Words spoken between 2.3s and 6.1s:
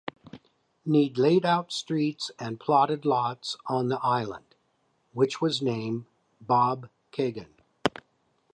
and plotted lots on the island, which was named